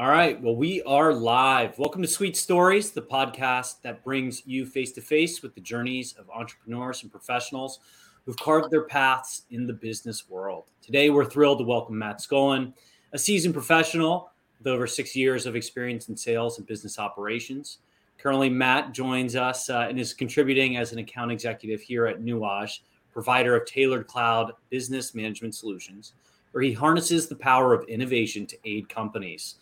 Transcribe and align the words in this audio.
All 0.00 0.08
right. 0.08 0.40
Well, 0.40 0.56
we 0.56 0.80
are 0.84 1.12
live. 1.12 1.78
Welcome 1.78 2.00
to 2.00 2.08
Sweet 2.08 2.34
Stories, 2.34 2.90
the 2.90 3.02
podcast 3.02 3.82
that 3.82 4.02
brings 4.02 4.42
you 4.46 4.64
face 4.64 4.92
to 4.92 5.02
face 5.02 5.42
with 5.42 5.54
the 5.54 5.60
journeys 5.60 6.14
of 6.14 6.30
entrepreneurs 6.30 7.02
and 7.02 7.12
professionals 7.12 7.80
who've 8.24 8.38
carved 8.38 8.70
their 8.70 8.84
paths 8.84 9.42
in 9.50 9.66
the 9.66 9.74
business 9.74 10.26
world. 10.30 10.64
Today, 10.80 11.10
we're 11.10 11.26
thrilled 11.26 11.58
to 11.58 11.64
welcome 11.64 11.98
Matt 11.98 12.20
Scullin, 12.20 12.72
a 13.12 13.18
seasoned 13.18 13.52
professional 13.52 14.30
with 14.56 14.68
over 14.68 14.86
six 14.86 15.14
years 15.14 15.44
of 15.44 15.54
experience 15.54 16.08
in 16.08 16.16
sales 16.16 16.56
and 16.56 16.66
business 16.66 16.98
operations. 16.98 17.80
Currently, 18.16 18.48
Matt 18.48 18.92
joins 18.92 19.36
us 19.36 19.68
uh, 19.68 19.86
and 19.86 20.00
is 20.00 20.14
contributing 20.14 20.78
as 20.78 20.92
an 20.92 20.98
account 20.98 21.30
executive 21.30 21.82
here 21.82 22.06
at 22.06 22.22
Nuage, 22.22 22.80
provider 23.12 23.54
of 23.54 23.66
tailored 23.66 24.06
cloud 24.06 24.52
business 24.70 25.14
management 25.14 25.54
solutions, 25.54 26.14
where 26.52 26.62
he 26.62 26.72
harnesses 26.72 27.28
the 27.28 27.36
power 27.36 27.74
of 27.74 27.86
innovation 27.86 28.46
to 28.46 28.56
aid 28.64 28.88
companies 28.88 29.56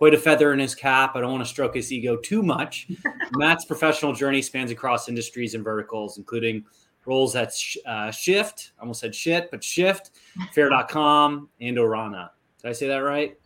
quite 0.00 0.14
a 0.14 0.18
feather 0.18 0.54
in 0.54 0.58
his 0.58 0.74
cap. 0.74 1.14
I 1.14 1.20
don't 1.20 1.30
want 1.30 1.44
to 1.44 1.48
stroke 1.48 1.74
his 1.74 1.92
ego 1.92 2.16
too 2.16 2.42
much. 2.42 2.88
Matt's 3.32 3.66
professional 3.66 4.14
journey 4.14 4.40
spans 4.40 4.70
across 4.70 5.10
industries 5.10 5.54
and 5.54 5.62
verticals, 5.62 6.16
including 6.16 6.64
roles 7.04 7.36
at 7.36 7.52
uh, 7.84 8.10
Shift, 8.10 8.72
I 8.78 8.80
almost 8.80 9.00
said 9.00 9.14
shit, 9.14 9.50
but 9.50 9.62
Shift, 9.62 10.12
Fair.com, 10.54 11.50
and 11.60 11.76
Orana. 11.76 12.30
Did 12.62 12.68
I 12.70 12.72
say 12.72 12.88
that 12.88 12.96
right? 12.96 13.38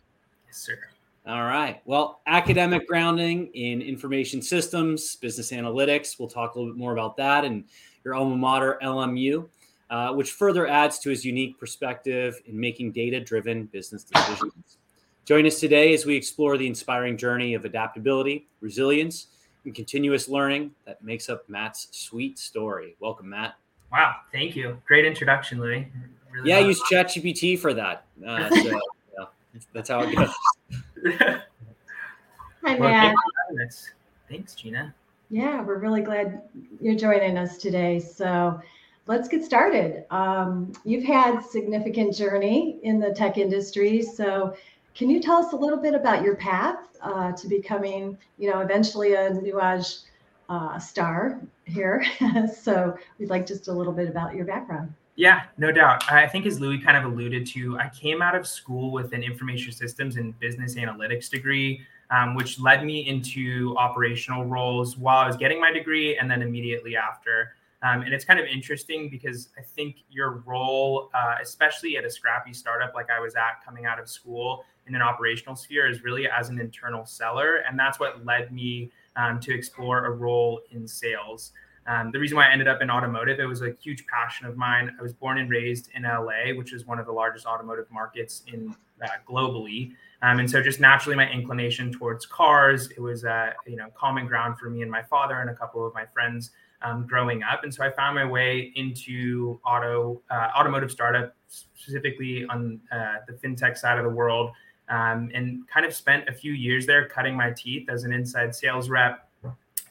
Yes, 0.47 0.55
sir. 0.55 0.79
All 1.27 1.43
right. 1.43 1.81
Well, 1.83 2.21
academic 2.25 2.87
grounding 2.87 3.47
in 3.47 3.81
information 3.81 4.41
systems, 4.41 5.17
business 5.17 5.51
analytics. 5.51 6.17
We'll 6.17 6.29
talk 6.29 6.55
a 6.55 6.59
little 6.59 6.73
bit 6.73 6.79
more 6.79 6.93
about 6.93 7.17
that 7.17 7.43
and 7.43 7.65
your 8.05 8.15
alma 8.15 8.37
mater, 8.37 8.79
LMU, 8.81 9.45
uh, 9.89 10.13
which 10.13 10.31
further 10.31 10.67
adds 10.67 10.99
to 10.99 11.09
his 11.09 11.25
unique 11.25 11.59
perspective 11.59 12.39
in 12.45 12.57
making 12.57 12.93
data 12.93 13.19
driven 13.19 13.65
business 13.65 14.05
decisions. 14.05 14.77
Join 15.25 15.47
us 15.47 15.59
today 15.59 15.91
as 15.95 16.05
we 16.05 16.15
explore 16.15 16.55
the 16.55 16.67
inspiring 16.67 17.17
journey 17.17 17.55
of 17.55 17.65
adaptability, 17.65 18.47
resilience, 18.61 19.27
and 19.65 19.73
continuous 19.73 20.29
learning 20.29 20.69
that 20.85 21.03
makes 21.03 21.29
up 21.29 21.49
Matt's 21.49 21.87
sweet 21.89 22.37
story. 22.37 22.95
Welcome, 22.99 23.29
Matt. 23.29 23.55
Wow, 23.91 24.17
thank 24.31 24.55
you. 24.55 24.79
Great 24.85 25.03
introduction, 25.03 25.59
Louis. 25.59 25.91
Really 26.31 26.49
yeah, 26.51 26.57
I 26.57 26.59
use 26.59 26.79
ChatGPT 26.83 27.57
for 27.57 27.73
that. 27.73 28.05
Uh, 28.23 28.49
so, 28.55 28.79
yeah, 29.17 29.59
that's 29.73 29.89
how 29.89 30.01
it 30.01 30.15
goes. 30.15 30.29
Hi, 32.63 32.77
Matt. 32.77 33.15
Thanks, 34.29 34.53
Gina. 34.53 34.93
Yeah, 35.31 35.63
we're 35.63 35.79
really 35.79 36.01
glad 36.01 36.43
you're 36.79 36.93
joining 36.93 37.35
us 37.39 37.57
today. 37.57 37.97
So, 37.97 38.61
let's 39.07 39.27
get 39.27 39.43
started. 39.43 40.05
Um, 40.11 40.71
you've 40.83 41.03
had 41.03 41.39
significant 41.41 42.15
journey 42.15 42.77
in 42.83 42.99
the 42.99 43.11
tech 43.11 43.39
industry. 43.39 44.03
So, 44.03 44.55
can 44.95 45.09
you 45.09 45.19
tell 45.21 45.35
us 45.35 45.51
a 45.51 45.55
little 45.55 45.77
bit 45.77 45.93
about 45.93 46.23
your 46.23 46.35
path 46.35 46.79
uh, 47.01 47.33
to 47.33 47.47
becoming, 47.47 48.17
you 48.37 48.49
know, 48.49 48.61
eventually 48.61 49.13
a 49.13 49.29
Nuage 49.29 50.03
uh, 50.49 50.79
star 50.79 51.41
here? 51.65 52.03
so 52.61 52.97
we'd 53.19 53.29
like 53.29 53.45
just 53.45 53.67
a 53.67 53.71
little 53.73 53.93
bit 53.93 54.07
about 54.07 54.33
your 54.33 54.45
background. 54.45 54.93
Yeah, 55.17 55.43
no 55.57 55.71
doubt. 55.71 56.09
I 56.11 56.27
think 56.27 56.45
as 56.45 56.59
Louis 56.59 56.79
kind 56.79 56.97
of 56.97 57.11
alluded 57.11 57.45
to, 57.47 57.77
I 57.77 57.89
came 57.89 58.21
out 58.21 58.35
of 58.35 58.47
school 58.47 58.91
with 58.91 59.13
an 59.13 59.23
information 59.23 59.71
systems 59.71 60.15
and 60.17 60.37
business 60.39 60.75
analytics 60.75 61.29
degree, 61.29 61.81
um, 62.09 62.35
which 62.35 62.59
led 62.59 62.85
me 62.85 63.07
into 63.07 63.75
operational 63.77 64.45
roles 64.45 64.97
while 64.97 65.17
I 65.17 65.27
was 65.27 65.37
getting 65.37 65.59
my 65.59 65.71
degree 65.71 66.17
and 66.17 66.29
then 66.29 66.41
immediately 66.41 66.95
after. 66.95 67.54
Um, 67.83 68.01
and 68.01 68.13
it's 68.13 68.25
kind 68.25 68.39
of 68.39 68.45
interesting 68.45 69.09
because 69.09 69.49
I 69.57 69.61
think 69.61 69.97
your 70.09 70.43
role, 70.45 71.09
uh, 71.13 71.35
especially 71.41 71.97
at 71.97 72.05
a 72.05 72.09
scrappy 72.09 72.53
startup 72.53 72.93
like 72.95 73.09
I 73.09 73.19
was 73.19 73.35
at 73.35 73.63
coming 73.63 73.85
out 73.85 73.99
of 73.99 74.09
school 74.09 74.63
in 74.87 74.95
an 74.95 75.01
operational 75.01 75.55
sphere, 75.55 75.89
is 75.89 76.03
really 76.03 76.27
as 76.27 76.49
an 76.49 76.59
internal 76.59 77.05
seller. 77.05 77.57
And 77.67 77.77
that's 77.77 77.99
what 77.99 78.25
led 78.25 78.51
me 78.51 78.91
um, 79.15 79.39
to 79.41 79.53
explore 79.53 80.05
a 80.05 80.11
role 80.11 80.61
in 80.71 80.87
sales. 80.87 81.51
Um, 81.87 82.11
the 82.11 82.19
reason 82.19 82.35
why 82.35 82.47
I 82.47 82.51
ended 82.51 82.67
up 82.67 82.81
in 82.81 82.89
automotive, 82.89 83.39
it 83.39 83.45
was 83.45 83.61
a 83.61 83.71
huge 83.79 84.05
passion 84.07 84.47
of 84.47 84.57
mine. 84.57 84.95
I 84.97 85.03
was 85.03 85.13
born 85.13 85.37
and 85.37 85.49
raised 85.49 85.89
in 85.93 86.03
LA, 86.03 86.55
which 86.55 86.73
is 86.73 86.85
one 86.85 86.97
of 86.97 87.05
the 87.05 87.11
largest 87.11 87.45
automotive 87.45 87.85
markets 87.91 88.41
in 88.51 88.75
uh, 89.03 89.07
globally. 89.27 89.91
Um, 90.23 90.39
and 90.39 90.49
so 90.49 90.63
just 90.63 90.79
naturally 90.79 91.15
my 91.15 91.29
inclination 91.29 91.91
towards 91.91 92.25
cars, 92.25 92.89
it 92.89 92.99
was 92.99 93.23
a 93.23 93.53
you 93.67 93.75
know 93.75 93.87
common 93.95 94.25
ground 94.25 94.57
for 94.57 94.69
me 94.69 94.81
and 94.81 94.89
my 94.89 95.03
father 95.03 95.39
and 95.41 95.49
a 95.49 95.53
couple 95.53 95.85
of 95.85 95.93
my 95.93 96.05
friends 96.05 96.51
um, 96.81 97.05
growing 97.07 97.43
up, 97.43 97.63
and 97.63 97.73
so 97.73 97.83
I 97.83 97.91
found 97.91 98.15
my 98.15 98.25
way 98.25 98.71
into 98.75 99.59
auto 99.65 100.21
uh, 100.29 100.49
automotive 100.57 100.91
startup, 100.91 101.35
specifically 101.47 102.45
on 102.45 102.79
uh, 102.91 103.17
the 103.27 103.33
fintech 103.33 103.77
side 103.77 103.97
of 103.97 104.03
the 104.03 104.09
world, 104.09 104.51
um, 104.89 105.29
and 105.33 105.67
kind 105.67 105.85
of 105.85 105.93
spent 105.93 106.27
a 106.29 106.33
few 106.33 106.53
years 106.53 106.85
there 106.85 107.07
cutting 107.07 107.35
my 107.35 107.51
teeth 107.51 107.89
as 107.89 108.03
an 108.03 108.13
inside 108.13 108.53
sales 108.53 108.89
rep. 108.89 109.29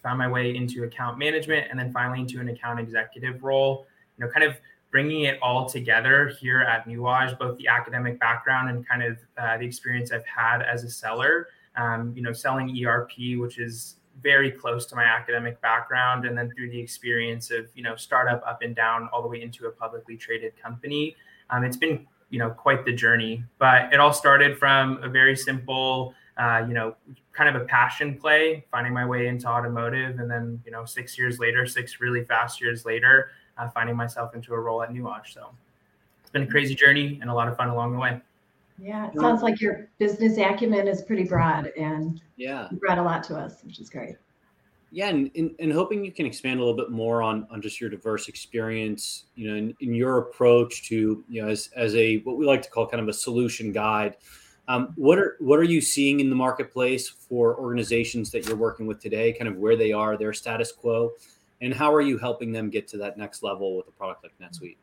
Found 0.02 0.18
my 0.18 0.28
way 0.28 0.54
into 0.54 0.84
account 0.84 1.18
management, 1.18 1.68
and 1.70 1.78
then 1.78 1.90
finally 1.90 2.20
into 2.20 2.38
an 2.38 2.48
account 2.48 2.78
executive 2.78 3.42
role. 3.42 3.86
You 4.18 4.26
know, 4.26 4.30
kind 4.30 4.44
of 4.44 4.56
bringing 4.90 5.22
it 5.22 5.38
all 5.42 5.66
together 5.66 6.28
here 6.28 6.60
at 6.60 6.86
Nuage, 6.86 7.36
both 7.38 7.58
the 7.58 7.66
academic 7.66 8.20
background 8.20 8.68
and 8.70 8.86
kind 8.86 9.02
of 9.02 9.18
uh, 9.38 9.56
the 9.56 9.64
experience 9.64 10.12
I've 10.12 10.24
had 10.26 10.62
as 10.62 10.84
a 10.84 10.90
seller. 10.90 11.48
Um, 11.74 12.12
you 12.14 12.22
know, 12.22 12.32
selling 12.32 12.86
ERP, 12.86 13.36
which 13.36 13.58
is 13.58 13.96
very 14.22 14.50
close 14.50 14.86
to 14.86 14.96
my 14.96 15.04
academic 15.04 15.60
background 15.60 16.24
and 16.24 16.36
then 16.36 16.50
through 16.56 16.70
the 16.70 16.78
experience 16.78 17.50
of 17.50 17.66
you 17.74 17.82
know 17.82 17.96
startup 17.96 18.42
up 18.46 18.62
and 18.62 18.74
down 18.74 19.08
all 19.12 19.22
the 19.22 19.28
way 19.28 19.42
into 19.42 19.66
a 19.66 19.70
publicly 19.70 20.16
traded 20.16 20.52
company 20.60 21.16
um, 21.50 21.64
it's 21.64 21.76
been 21.76 22.06
you 22.34 22.40
know 22.40 22.50
quite 22.50 22.84
the 22.84 22.92
journey. 22.92 23.44
But 23.58 23.92
it 23.92 24.00
all 24.00 24.12
started 24.12 24.58
from 24.58 25.02
a 25.02 25.08
very 25.08 25.36
simple 25.36 26.14
uh, 26.36 26.64
you 26.66 26.74
know 26.74 26.96
kind 27.32 27.54
of 27.54 27.62
a 27.62 27.64
passion 27.64 28.16
play 28.18 28.64
finding 28.70 28.92
my 28.92 29.06
way 29.06 29.28
into 29.28 29.46
automotive 29.46 30.18
and 30.18 30.28
then 30.30 30.60
you 30.64 30.72
know 30.72 30.84
six 30.84 31.16
years 31.16 31.38
later 31.38 31.64
six 31.66 32.00
really 32.00 32.24
fast 32.24 32.60
years 32.60 32.84
later 32.84 33.30
uh, 33.56 33.68
finding 33.68 33.96
myself 33.96 34.34
into 34.34 34.52
a 34.52 34.58
role 34.58 34.82
at 34.82 34.90
Nuage. 34.90 35.32
So 35.32 35.50
it's 36.20 36.30
been 36.30 36.42
a 36.42 36.46
crazy 36.46 36.74
journey 36.74 37.18
and 37.20 37.30
a 37.30 37.34
lot 37.34 37.46
of 37.46 37.56
fun 37.56 37.68
along 37.68 37.92
the 37.92 37.98
way 37.98 38.20
yeah, 38.78 39.08
it 39.08 39.18
sounds 39.18 39.42
like 39.42 39.60
your 39.60 39.88
business 39.98 40.36
acumen 40.38 40.88
is 40.88 41.02
pretty 41.02 41.24
broad 41.24 41.72
and 41.78 42.20
yeah, 42.36 42.68
you 42.70 42.78
brought 42.78 42.98
a 42.98 43.02
lot 43.02 43.22
to 43.24 43.36
us, 43.36 43.62
which 43.62 43.78
is 43.78 43.88
great. 43.88 44.16
Yeah, 44.90 45.08
and, 45.08 45.28
and, 45.34 45.50
and 45.58 45.72
hoping 45.72 46.04
you 46.04 46.12
can 46.12 46.24
expand 46.24 46.60
a 46.60 46.64
little 46.64 46.76
bit 46.76 46.90
more 46.90 47.20
on, 47.20 47.48
on 47.50 47.60
just 47.60 47.80
your 47.80 47.90
diverse 47.90 48.28
experience, 48.28 49.24
you 49.34 49.50
know, 49.50 49.56
in, 49.56 49.74
in 49.80 49.92
your 49.92 50.18
approach 50.18 50.88
to, 50.88 51.24
you 51.28 51.42
know, 51.42 51.48
as, 51.48 51.68
as 51.74 51.96
a, 51.96 52.18
what 52.18 52.36
we 52.36 52.46
like 52.46 52.62
to 52.62 52.70
call 52.70 52.86
kind 52.86 53.02
of 53.02 53.08
a 53.08 53.12
solution 53.12 53.72
guide. 53.72 54.16
Um, 54.68 54.92
what 54.94 55.18
are, 55.18 55.36
what 55.40 55.58
are 55.58 55.64
you 55.64 55.80
seeing 55.80 56.20
in 56.20 56.30
the 56.30 56.36
marketplace 56.36 57.08
for 57.08 57.58
organizations 57.58 58.30
that 58.30 58.46
you're 58.46 58.56
working 58.56 58.86
with 58.86 59.00
today, 59.00 59.32
kind 59.32 59.48
of 59.48 59.56
where 59.56 59.74
they 59.74 59.92
are, 59.92 60.16
their 60.16 60.32
status 60.32 60.70
quo, 60.70 61.10
and 61.60 61.74
how 61.74 61.92
are 61.92 62.00
you 62.00 62.16
helping 62.16 62.52
them 62.52 62.70
get 62.70 62.86
to 62.88 62.96
that 62.98 63.18
next 63.18 63.42
level 63.42 63.76
with 63.76 63.88
a 63.88 63.92
product 63.92 64.22
like 64.22 64.32
NetSuite? 64.40 64.76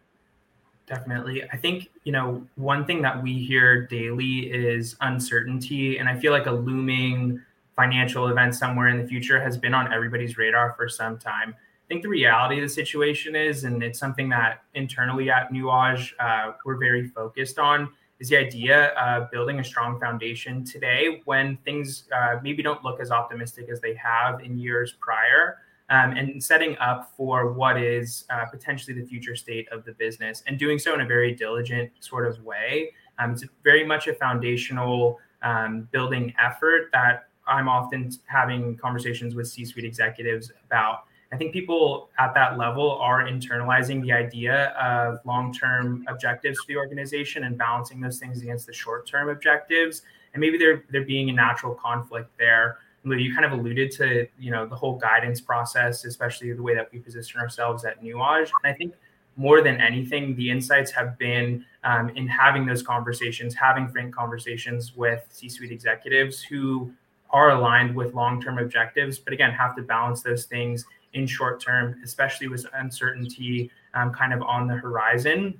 Definitely. 0.91 1.41
I 1.49 1.55
think, 1.55 1.89
you 2.03 2.11
know, 2.11 2.45
one 2.55 2.83
thing 2.83 3.01
that 3.03 3.23
we 3.23 3.33
hear 3.45 3.87
daily 3.87 4.51
is 4.51 4.97
uncertainty. 4.99 5.99
And 5.99 6.09
I 6.09 6.19
feel 6.19 6.33
like 6.33 6.47
a 6.47 6.51
looming 6.51 7.41
financial 7.77 8.27
event 8.27 8.55
somewhere 8.55 8.89
in 8.89 9.01
the 9.01 9.07
future 9.07 9.39
has 9.39 9.57
been 9.57 9.73
on 9.73 9.93
everybody's 9.93 10.37
radar 10.37 10.73
for 10.73 10.89
some 10.89 11.17
time. 11.17 11.55
I 11.57 11.87
think 11.87 12.03
the 12.03 12.09
reality 12.09 12.57
of 12.57 12.63
the 12.63 12.69
situation 12.69 13.37
is, 13.37 13.63
and 13.63 13.81
it's 13.81 13.99
something 13.99 14.27
that 14.29 14.63
internally 14.73 15.29
at 15.29 15.53
Nuage 15.53 16.11
uh, 16.19 16.51
we're 16.65 16.75
very 16.75 17.07
focused 17.07 17.57
on, 17.57 17.87
is 18.19 18.27
the 18.27 18.35
idea 18.35 18.87
of 18.89 19.31
building 19.31 19.61
a 19.61 19.63
strong 19.63 19.97
foundation 19.97 20.65
today 20.65 21.21
when 21.23 21.55
things 21.63 22.03
uh, 22.13 22.35
maybe 22.43 22.61
don't 22.61 22.83
look 22.83 22.99
as 22.99 23.11
optimistic 23.11 23.69
as 23.69 23.79
they 23.79 23.95
have 23.95 24.41
in 24.41 24.57
years 24.57 24.93
prior 24.99 25.59
um, 25.91 26.11
and 26.13 26.41
setting 26.41 26.77
up 26.77 27.11
for 27.15 27.51
what 27.51 27.79
is 27.79 28.25
uh, 28.29 28.45
potentially 28.45 28.99
the 28.99 29.05
future 29.05 29.35
state 29.35 29.67
of 29.71 29.83
the 29.83 29.91
business 29.91 30.41
and 30.47 30.57
doing 30.57 30.79
so 30.79 30.93
in 30.93 31.01
a 31.01 31.05
very 31.05 31.35
diligent 31.35 31.91
sort 31.99 32.25
of 32.25 32.41
way. 32.43 32.91
Um, 33.19 33.33
it's 33.33 33.43
very 33.63 33.85
much 33.85 34.07
a 34.07 34.13
foundational 34.13 35.19
um, 35.43 35.89
building 35.91 36.33
effort 36.41 36.89
that 36.93 37.27
I'm 37.45 37.67
often 37.67 38.09
having 38.25 38.77
conversations 38.77 39.35
with 39.35 39.47
C 39.49 39.65
suite 39.65 39.83
executives 39.83 40.51
about. 40.65 41.03
I 41.33 41.37
think 41.37 41.51
people 41.51 42.09
at 42.17 42.33
that 42.35 42.57
level 42.57 42.97
are 42.99 43.25
internalizing 43.25 44.01
the 44.01 44.13
idea 44.13 44.69
of 44.69 45.19
long 45.25 45.53
term 45.53 46.05
objectives 46.07 46.57
for 46.59 46.67
the 46.67 46.77
organization 46.77 47.43
and 47.43 47.57
balancing 47.57 47.99
those 47.99 48.17
things 48.17 48.41
against 48.41 48.65
the 48.65 48.73
short 48.73 49.07
term 49.07 49.27
objectives. 49.27 50.03
And 50.33 50.39
maybe 50.39 50.57
there, 50.57 50.85
there 50.89 51.03
being 51.03 51.29
a 51.29 51.33
natural 51.33 51.73
conflict 51.73 52.29
there 52.37 52.77
you 53.03 53.33
kind 53.33 53.45
of 53.45 53.51
alluded 53.51 53.91
to, 53.91 54.27
you 54.39 54.51
know, 54.51 54.65
the 54.65 54.75
whole 54.75 54.97
guidance 54.97 55.41
process, 55.41 56.05
especially 56.05 56.51
the 56.53 56.61
way 56.61 56.75
that 56.75 56.91
we 56.91 56.99
position 56.99 57.39
ourselves 57.39 57.83
at 57.85 58.03
Nuage. 58.03 58.51
And 58.63 58.73
I 58.73 58.73
think 58.73 58.93
more 59.37 59.61
than 59.61 59.79
anything, 59.81 60.35
the 60.35 60.49
insights 60.49 60.91
have 60.91 61.17
been 61.17 61.65
um, 61.83 62.09
in 62.09 62.27
having 62.27 62.65
those 62.65 62.83
conversations, 62.83 63.55
having 63.55 63.87
frank 63.87 64.13
conversations 64.13 64.95
with 64.95 65.25
C-suite 65.29 65.71
executives 65.71 66.43
who 66.43 66.91
are 67.31 67.51
aligned 67.51 67.95
with 67.95 68.13
long-term 68.13 68.59
objectives, 68.59 69.17
but 69.17 69.33
again, 69.33 69.51
have 69.51 69.75
to 69.77 69.81
balance 69.81 70.21
those 70.21 70.45
things 70.45 70.85
in 71.13 71.25
short 71.25 71.61
term, 71.61 71.99
especially 72.03 72.49
with 72.49 72.65
uncertainty 72.73 73.71
um, 73.93 74.13
kind 74.13 74.33
of 74.33 74.41
on 74.43 74.67
the 74.67 74.75
horizon, 74.75 75.59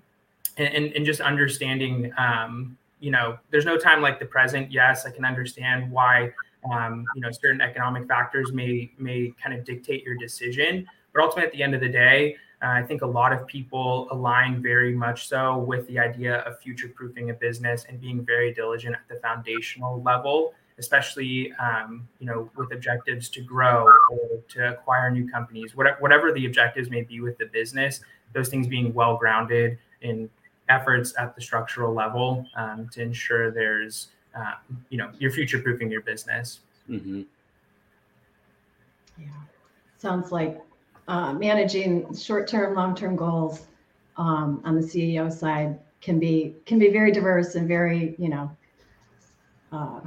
and, 0.57 0.73
and, 0.73 0.93
and 0.93 1.05
just 1.05 1.21
understanding 1.21 2.11
um, 2.17 2.77
you 3.01 3.09
know, 3.09 3.38
there's 3.49 3.65
no 3.65 3.77
time 3.77 4.01
like 4.01 4.19
the 4.19 4.25
present. 4.25 4.71
Yes, 4.71 5.05
I 5.05 5.11
can 5.11 5.25
understand 5.25 5.91
why 5.91 6.31
um, 6.71 7.05
you 7.15 7.21
know 7.21 7.31
certain 7.31 7.61
economic 7.61 8.07
factors 8.07 8.51
may 8.51 8.91
may 8.97 9.33
kind 9.41 9.57
of 9.57 9.65
dictate 9.65 10.03
your 10.03 10.15
decision, 10.17 10.87
but 11.13 11.23
ultimately 11.23 11.47
at 11.47 11.53
the 11.53 11.63
end 11.63 11.75
of 11.75 11.81
the 11.81 11.89
day, 11.89 12.35
uh, 12.61 12.67
I 12.67 12.83
think 12.83 13.01
a 13.01 13.07
lot 13.07 13.33
of 13.33 13.47
people 13.47 14.07
align 14.11 14.61
very 14.61 14.93
much 14.93 15.27
so 15.27 15.57
with 15.57 15.87
the 15.87 15.99
idea 15.99 16.39
of 16.39 16.59
future 16.59 16.89
proofing 16.89 17.29
a 17.31 17.33
business 17.33 17.85
and 17.89 17.99
being 17.99 18.23
very 18.23 18.53
diligent 18.53 18.95
at 18.95 19.07
the 19.09 19.19
foundational 19.21 20.01
level 20.01 20.53
especially 20.77 21.53
um, 21.53 22.07
you 22.19 22.25
know 22.25 22.49
with 22.55 22.71
objectives 22.73 23.29
to 23.29 23.41
grow 23.41 23.85
or 24.11 24.41
to 24.47 24.69
acquire 24.69 25.11
new 25.11 25.29
companies 25.29 25.75
whatever, 25.75 25.97
whatever 25.99 26.31
the 26.31 26.45
objectives 26.45 26.89
may 26.89 27.01
be 27.01 27.21
with 27.21 27.37
the 27.37 27.45
business 27.47 28.01
those 28.33 28.49
things 28.49 28.67
being 28.67 28.93
well 28.93 29.15
grounded 29.17 29.77
in 30.01 30.29
efforts 30.69 31.13
at 31.19 31.35
the 31.35 31.41
structural 31.41 31.93
level 31.93 32.45
um, 32.55 32.89
to 32.91 33.01
ensure 33.01 33.51
there's 33.51 34.07
uh, 34.35 34.53
you 34.89 34.97
know 34.97 35.09
you're 35.19 35.31
future 35.31 35.59
proofing 35.59 35.91
your 35.91 36.01
business 36.01 36.61
mm-hmm. 36.89 37.21
yeah 39.19 39.27
sounds 39.97 40.31
like 40.31 40.61
uh, 41.07 41.33
managing 41.33 42.15
short-term 42.15 42.75
long-term 42.75 43.15
goals 43.15 43.67
um, 44.17 44.61
on 44.65 44.75
the 44.75 44.81
ceo 44.81 45.31
side 45.31 45.79
can 46.01 46.19
be 46.19 46.55
can 46.65 46.79
be 46.79 46.89
very 46.89 47.11
diverse 47.11 47.55
and 47.55 47.67
very 47.67 48.15
you 48.17 48.29
know 48.29 48.49
uh, 49.71 49.99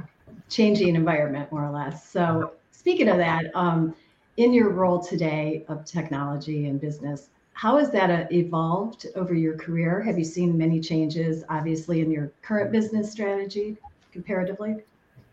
changing 0.49 0.95
environment 0.95 1.51
more 1.51 1.65
or 1.65 1.71
less. 1.71 2.09
So 2.09 2.53
speaking 2.71 3.09
of 3.09 3.17
that, 3.17 3.45
um, 3.55 3.95
in 4.37 4.53
your 4.53 4.69
role 4.69 4.99
today 4.99 5.65
of 5.69 5.85
technology 5.85 6.67
and 6.67 6.79
business, 6.79 7.29
how 7.53 7.77
has 7.77 7.89
that 7.91 8.11
uh, 8.11 8.25
evolved 8.31 9.07
over 9.15 9.33
your 9.33 9.57
career? 9.57 10.01
Have 10.01 10.19
you 10.19 10.25
seen 10.25 10.57
many 10.57 10.81
changes, 10.81 11.43
obviously, 11.49 12.01
in 12.01 12.11
your 12.11 12.31
current 12.41 12.71
business 12.71 13.11
strategy 13.11 13.77
comparatively? 14.15 14.77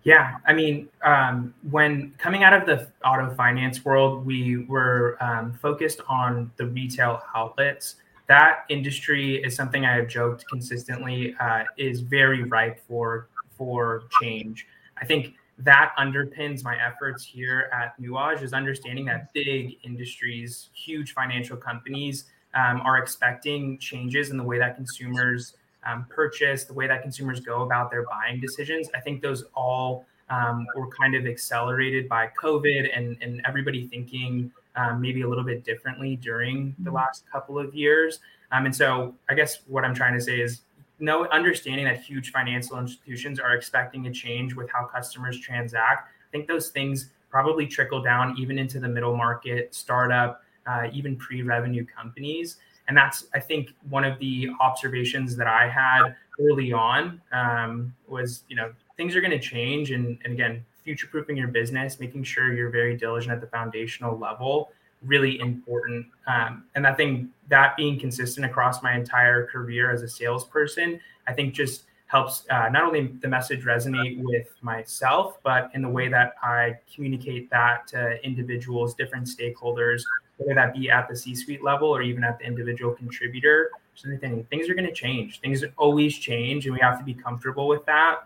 Yeah, 0.02 0.38
I 0.44 0.52
mean, 0.52 0.88
um, 1.04 1.54
when 1.70 2.12
coming 2.18 2.42
out 2.42 2.52
of 2.52 2.66
the 2.66 2.88
auto 3.04 3.32
finance 3.36 3.84
world, 3.84 4.26
we 4.26 4.64
were 4.66 5.16
um, 5.20 5.52
focused 5.52 6.00
on 6.08 6.50
the 6.56 6.66
retail 6.66 7.22
outlets. 7.36 7.96
That 8.26 8.64
industry 8.68 9.36
is 9.44 9.54
something 9.54 9.86
I 9.86 9.94
have 9.94 10.08
joked 10.08 10.44
consistently 10.48 11.36
uh, 11.38 11.64
is 11.78 12.00
very 12.00 12.42
ripe 12.42 12.80
for 12.88 13.28
for 13.56 14.02
change. 14.20 14.66
I 15.00 15.04
think 15.04 15.34
that 15.58 15.92
underpins 15.96 16.64
my 16.64 16.76
efforts 16.84 17.24
here 17.24 17.70
at 17.72 17.94
Nuage 18.00 18.42
is 18.42 18.52
understanding 18.52 19.04
that 19.04 19.32
big 19.32 19.76
industries, 19.84 20.70
huge 20.74 21.12
financial 21.12 21.56
companies 21.56 22.24
um, 22.54 22.80
are 22.80 22.98
expecting 22.98 23.78
changes 23.78 24.30
in 24.30 24.36
the 24.36 24.42
way 24.42 24.58
that 24.58 24.74
consumers 24.74 25.54
um, 25.84 26.06
purchase, 26.08 26.64
the 26.64 26.72
way 26.72 26.86
that 26.86 27.02
consumers 27.02 27.40
go 27.40 27.62
about 27.62 27.90
their 27.90 28.04
buying 28.04 28.40
decisions. 28.40 28.88
I 28.94 29.00
think 29.00 29.22
those 29.22 29.44
all 29.54 30.06
um, 30.30 30.66
were 30.76 30.88
kind 30.88 31.14
of 31.14 31.26
accelerated 31.26 32.08
by 32.08 32.28
COVID 32.40 32.96
and, 32.96 33.16
and 33.20 33.42
everybody 33.46 33.86
thinking 33.86 34.50
um, 34.76 35.00
maybe 35.00 35.22
a 35.22 35.28
little 35.28 35.44
bit 35.44 35.64
differently 35.64 36.16
during 36.16 36.74
the 36.78 36.84
mm-hmm. 36.84 36.96
last 36.96 37.24
couple 37.30 37.58
of 37.58 37.74
years. 37.74 38.20
Um, 38.50 38.66
and 38.66 38.74
so 38.74 39.14
I 39.28 39.34
guess 39.34 39.58
what 39.66 39.84
I'm 39.84 39.94
trying 39.94 40.14
to 40.14 40.20
say 40.20 40.40
is 40.40 40.62
no 40.98 41.26
understanding 41.26 41.84
that 41.86 42.00
huge 42.00 42.30
financial 42.30 42.78
institutions 42.78 43.40
are 43.40 43.54
expecting 43.54 44.06
a 44.06 44.12
change 44.12 44.54
with 44.54 44.70
how 44.70 44.84
customers 44.84 45.38
transact. 45.40 46.08
I 46.08 46.30
think 46.30 46.46
those 46.46 46.68
things 46.68 47.10
probably 47.28 47.66
trickle 47.66 48.02
down 48.02 48.36
even 48.38 48.58
into 48.58 48.78
the 48.78 48.88
middle 48.88 49.16
market, 49.16 49.74
startup, 49.74 50.42
uh, 50.66 50.88
even 50.92 51.16
pre-revenue 51.16 51.84
companies. 51.84 52.56
And 52.88 52.96
that's, 52.96 53.26
I 53.34 53.40
think, 53.40 53.74
one 53.88 54.04
of 54.04 54.18
the 54.18 54.48
observations 54.60 55.36
that 55.36 55.46
I 55.46 55.68
had 55.68 56.14
early 56.40 56.72
on 56.72 57.20
um, 57.32 57.94
was, 58.08 58.42
you 58.48 58.56
know, 58.56 58.72
things 58.96 59.14
are 59.16 59.20
going 59.20 59.30
to 59.30 59.40
change. 59.40 59.90
And, 59.90 60.18
and 60.24 60.32
again, 60.32 60.64
future-proofing 60.84 61.36
your 61.36 61.48
business, 61.48 62.00
making 62.00 62.24
sure 62.24 62.52
you're 62.52 62.70
very 62.70 62.96
diligent 62.96 63.32
at 63.32 63.40
the 63.40 63.46
foundational 63.46 64.18
level 64.18 64.72
really 65.04 65.40
important. 65.40 66.06
Um, 66.26 66.64
and 66.74 66.86
I 66.86 66.94
think 66.94 67.28
that 67.48 67.76
being 67.76 67.98
consistent 67.98 68.46
across 68.46 68.82
my 68.82 68.94
entire 68.94 69.46
career 69.46 69.90
as 69.90 70.02
a 70.02 70.08
salesperson, 70.08 71.00
I 71.26 71.32
think 71.32 71.54
just 71.54 71.84
helps 72.06 72.44
uh, 72.50 72.68
not 72.68 72.82
only 72.82 73.06
the 73.20 73.28
message 73.28 73.64
resonate 73.64 74.22
with 74.22 74.48
myself, 74.60 75.38
but 75.42 75.70
in 75.74 75.82
the 75.82 75.88
way 75.88 76.08
that 76.08 76.34
I 76.42 76.78
communicate 76.94 77.50
that 77.50 77.88
to 77.88 78.24
individuals, 78.24 78.94
different 78.94 79.26
stakeholders, 79.26 80.02
whether 80.44 80.54
that 80.54 80.74
be 80.74 80.90
at 80.90 81.08
the 81.08 81.16
C-suite 81.16 81.62
level 81.62 81.88
or 81.88 82.02
even 82.02 82.24
at 82.24 82.38
the 82.38 82.44
individual 82.44 82.94
contributor. 82.94 83.70
So 83.94 84.08
anything, 84.08 84.44
things 84.44 84.68
are 84.68 84.74
going 84.74 84.86
to 84.86 84.92
change. 84.92 85.40
Things 85.40 85.64
always 85.76 86.18
change, 86.18 86.66
and 86.66 86.74
we 86.74 86.80
have 86.80 86.98
to 86.98 87.04
be 87.04 87.14
comfortable 87.14 87.68
with 87.68 87.84
that. 87.86 88.20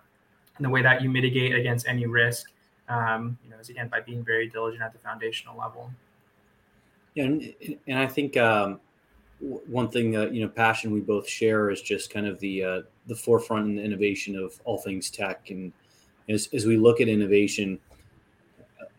And 0.56 0.64
the 0.64 0.70
way 0.70 0.82
that 0.82 1.02
you 1.02 1.10
mitigate 1.10 1.54
against 1.54 1.86
any 1.86 2.06
risk, 2.06 2.50
um, 2.88 3.36
you 3.44 3.50
know, 3.50 3.58
is 3.58 3.68
again 3.68 3.88
by 3.88 4.00
being 4.00 4.24
very 4.24 4.48
diligent 4.48 4.82
at 4.82 4.92
the 4.92 4.98
foundational 4.98 5.58
level. 5.58 5.90
Yeah, 7.14 7.24
and, 7.24 7.54
and 7.86 7.98
I 7.98 8.06
think 8.06 8.36
um, 8.36 8.80
one 9.40 9.88
thing 9.88 10.12
that 10.12 10.32
you 10.32 10.42
know, 10.42 10.48
passion 10.48 10.92
we 10.92 11.00
both 11.00 11.28
share 11.28 11.70
is 11.70 11.82
just 11.82 12.10
kind 12.10 12.26
of 12.26 12.38
the 12.40 12.64
uh, 12.64 12.82
the 13.06 13.16
forefront 13.16 13.66
and 13.66 13.78
the 13.78 13.82
innovation 13.82 14.36
of 14.36 14.58
all 14.64 14.78
things 14.78 15.10
tech. 15.10 15.50
And 15.50 15.72
as 16.28 16.48
as 16.54 16.64
we 16.64 16.76
look 16.76 17.00
at 17.00 17.08
innovation, 17.08 17.78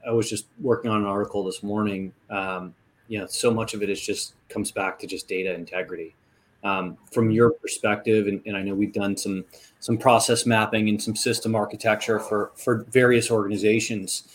I 0.07 0.11
was 0.11 0.29
just 0.29 0.45
working 0.61 0.91
on 0.91 1.01
an 1.01 1.07
article 1.07 1.43
this 1.43 1.63
morning. 1.63 2.13
Um, 2.29 2.75
you 3.07 3.19
know, 3.19 3.25
so 3.27 3.51
much 3.51 3.73
of 3.73 3.81
it 3.81 3.89
is 3.89 4.01
just 4.01 4.33
comes 4.49 4.71
back 4.71 4.99
to 4.99 5.07
just 5.07 5.27
data 5.27 5.53
integrity. 5.53 6.15
Um, 6.63 6.97
from 7.11 7.29
your 7.29 7.51
perspective, 7.51 8.27
and, 8.27 8.41
and, 8.45 8.57
I 8.57 8.63
know 8.63 8.73
we've 8.73 8.91
done 8.91 9.15
some 9.15 9.45
some 9.79 9.97
process 9.97 10.45
mapping 10.45 10.89
and 10.89 11.01
some 11.01 11.15
system 11.15 11.55
architecture 11.55 12.19
for 12.19 12.51
for 12.55 12.83
various 12.89 13.29
organizations. 13.29 14.27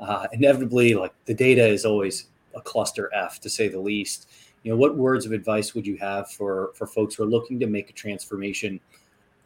Uh, 0.00 0.26
inevitably, 0.32 0.94
like 0.94 1.12
the 1.26 1.34
data 1.34 1.64
is 1.64 1.84
always 1.84 2.28
a 2.54 2.60
cluster 2.62 3.10
F 3.14 3.40
to 3.40 3.50
say 3.50 3.68
the 3.68 3.78
least. 3.78 4.28
You 4.62 4.72
know, 4.72 4.78
what 4.78 4.96
words 4.96 5.26
of 5.26 5.32
advice 5.32 5.74
would 5.74 5.86
you 5.86 5.96
have 5.98 6.30
for 6.30 6.72
for 6.74 6.86
folks 6.86 7.14
who 7.14 7.24
are 7.24 7.26
looking 7.26 7.60
to 7.60 7.66
make 7.66 7.90
a 7.90 7.92
transformation 7.92 8.80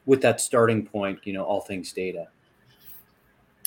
with 0.07 0.23
that 0.23 0.41
starting 0.41 0.87
point? 0.87 1.19
You 1.25 1.33
know, 1.33 1.45
all 1.45 1.61
things 1.61 1.93
data. 1.93 2.29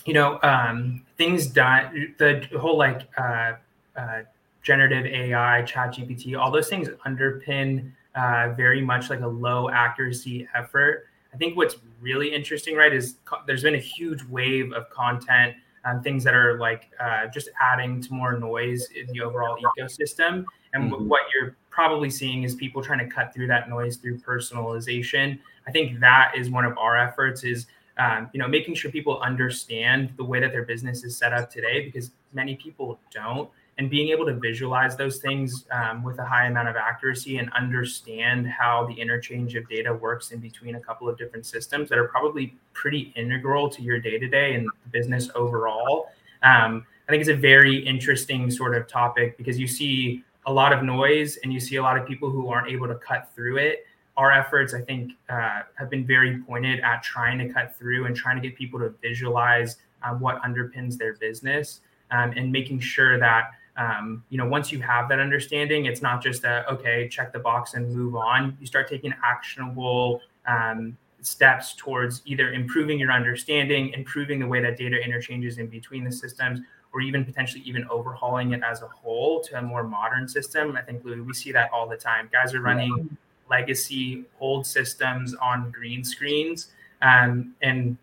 You 0.06 0.14
know, 0.14 0.40
um, 0.42 1.06
things 1.18 1.48
done 1.48 2.16
the 2.18 2.48
whole 2.58 2.78
like 2.78 3.02
uh, 3.18 3.54
uh, 3.96 4.22
generative 4.64 5.06
AI, 5.06 5.62
Chat 5.64 5.96
GPT, 5.96 6.40
all 6.40 6.50
those 6.50 6.70
things 6.70 6.90
underpin 7.06 7.92
uh, 8.16 8.54
very 8.56 8.82
much 8.82 9.10
like 9.10 9.22
a 9.22 9.28
low 9.28 9.70
accuracy 9.70 10.48
effort. 10.56 11.06
I 11.34 11.38
think 11.38 11.58
what's 11.58 11.78
really 12.00 12.34
interesting, 12.34 12.76
right, 12.76 12.94
is 12.94 13.16
co- 13.26 13.42
there's 13.46 13.64
been 13.64 13.76
a 13.76 13.80
huge 13.80 14.24
wave 14.26 14.72
of 14.74 14.90
content 14.90 15.56
um, 15.86 16.02
things 16.02 16.24
that 16.24 16.34
are 16.34 16.58
like 16.60 16.92
uh, 17.00 17.28
just 17.28 17.50
adding 17.62 18.02
to 18.02 18.14
more 18.14 18.38
noise 18.38 18.88
in 18.96 19.06
the 19.14 19.22
overall 19.22 19.58
ecosystem. 19.78 20.46
And 20.74 20.92
mm-hmm. 20.92 21.08
what 21.08 21.24
you're 21.34 21.56
probably 21.70 22.10
seeing 22.10 22.44
is 22.44 22.56
people 22.56 22.82
trying 22.82 23.00
to 23.00 23.08
cut 23.08 23.34
through 23.34 23.48
that 23.48 23.70
noise 23.70 23.98
through 23.98 24.20
personalization. 24.20 25.40
I 25.68 25.72
think 25.72 26.00
that 26.00 26.34
is 26.38 26.50
one 26.50 26.66
of 26.66 26.78
our 26.78 26.98
efforts 26.98 27.44
is 27.44 27.68
um, 27.98 28.30
you 28.34 28.40
know 28.40 28.48
making 28.48 28.76
sure 28.76 28.92
people 28.92 29.20
understand 29.20 30.14
the 30.18 30.24
way 30.24 30.40
that 30.40 30.52
their 30.52 30.64
business 30.64 31.04
is 31.04 31.18
set 31.18 31.34
up 31.34 31.52
today 31.52 31.86
because 31.86 32.12
many 32.34 32.56
people 32.56 33.00
don't 33.12 33.50
and 33.78 33.90
being 33.90 34.10
able 34.10 34.26
to 34.26 34.34
visualize 34.34 34.96
those 34.96 35.18
things 35.18 35.66
um, 35.72 36.04
with 36.04 36.20
a 36.20 36.26
high 36.26 36.46
amount 36.46 36.68
of 36.68 36.76
accuracy 36.76 37.38
and 37.38 37.52
understand 37.54 38.48
how 38.48 38.86
the 38.86 38.94
interchange 38.94 39.56
of 39.56 39.68
data 39.68 39.94
works 39.94 40.32
in 40.32 40.40
between 40.40 40.76
a 40.76 40.80
couple 40.80 41.10
of 41.10 41.18
different 41.18 41.46
systems 41.46 41.90
that 41.90 41.98
are 41.98 42.08
probably 42.08 42.56
pretty 42.74 43.12
integral 43.16 43.70
to 43.70 43.82
your 43.82 44.00
day 44.00 44.20
to 44.20 44.28
day 44.28 44.54
and 44.54 44.70
business 44.92 45.30
overall. 45.34 46.10
Um, 46.44 46.86
I 47.08 47.12
think 47.12 47.22
it's 47.22 47.30
a 47.30 47.36
very 47.36 47.78
interesting 47.86 48.52
sort 48.52 48.76
of 48.76 48.88
topic 48.88 49.38
because 49.38 49.60
you 49.60 49.68
see 49.68 50.24
a 50.46 50.54
lot 50.54 50.72
of 50.72 50.84
noise 50.84 51.38
and 51.44 51.52
you 51.52 51.60
see 51.60 51.78
a 51.78 51.82
lot 51.82 51.98
of 51.98 52.08
people 52.08 52.30
who 52.30 52.50
aren't 52.50 52.70
able 52.70 52.88
to 52.88 52.96
cut 52.96 53.30
through 53.34 53.58
it. 53.58 53.86
Our 54.16 54.32
efforts, 54.32 54.76
I 54.76 54.82
think, 54.82 55.14
uh, 55.30 55.62
have 55.76 55.90
been 55.90 56.06
very 56.06 56.40
pointed 56.44 56.80
at 56.82 57.02
trying 57.02 57.40
to 57.40 57.52
cut 57.52 57.76
through 57.76 58.06
and 58.06 58.16
trying 58.16 58.40
to 58.40 58.48
get 58.48 58.56
people 58.56 58.80
to 58.80 58.94
visualize 59.02 59.78
um, 60.04 60.20
what 60.20 60.42
underpins 60.44 60.98
their 60.98 61.16
business 61.16 61.80
um, 62.12 62.34
and 62.36 62.52
making 62.52 62.80
sure 62.80 63.18
that 63.18 63.52
um, 63.78 64.24
you 64.30 64.38
know 64.38 64.46
once 64.46 64.72
you 64.72 64.80
have 64.82 65.10
that 65.10 65.20
understanding 65.20 65.86
it's 65.86 66.02
not 66.02 66.22
just 66.22 66.44
a 66.44 66.70
okay 66.72 67.08
check 67.10 67.34
the 67.34 67.40
box 67.40 67.74
and 67.74 67.94
move 67.94 68.16
on. 68.16 68.58
You 68.60 68.68
start 68.68 68.88
taking 68.88 69.14
actionable 69.24 70.22
um, 70.48 70.98
steps 71.22 71.74
towards 71.76 72.22
either 72.26 72.52
improving 72.52 73.00
your 73.00 73.12
understanding 73.12 73.90
improving 73.94 74.40
the 74.40 74.48
way 74.48 74.62
that 74.62 74.78
data 74.78 74.98
interchanges 75.04 75.58
in 75.58 75.68
between 75.68 76.04
the 76.04 76.12
systems 76.12 76.60
or 76.94 77.02
even 77.02 77.26
potentially 77.26 77.64
even 77.66 77.88
overhauling 77.90 78.54
it 78.54 78.62
as 78.64 78.82
a 78.84 78.88
whole 78.88 79.42
to 79.42 79.58
a 79.58 79.62
more 79.62 79.84
modern 79.84 80.28
system. 80.28 80.78
I 80.78 80.82
think 80.82 81.04
Louis, 81.04 81.22
we 81.22 81.34
see 81.34 81.52
that 81.52 81.72
all 81.74 81.90
the 81.90 81.98
time. 81.98 82.30
Guys 82.32 82.54
are 82.54 82.62
running 82.62 83.18
legacy 83.50 84.26
old 84.40 84.66
systems 84.66 85.34
on 85.36 85.72
green 85.72 86.04
screens 86.04 86.70
um, 87.02 87.54
and 87.62 87.98